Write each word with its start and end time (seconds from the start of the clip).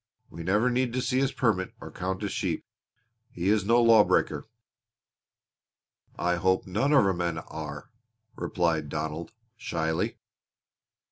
We 0.31 0.41
never 0.41 0.71
need 0.71 0.93
to 0.93 1.01
see 1.03 1.19
his 1.19 1.31
permit 1.31 1.75
or 1.79 1.91
count 1.91 2.23
his 2.23 2.31
sheep. 2.31 2.65
He 3.29 3.49
is 3.49 3.65
no 3.65 3.79
lawbreaker!" 3.83 4.49
"I 6.17 6.37
hope 6.37 6.65
none 6.65 6.91
of 6.91 7.05
our 7.05 7.13
men 7.13 7.37
are," 7.37 7.91
replied 8.35 8.89
Donald, 8.89 9.31
shyly. 9.55 10.17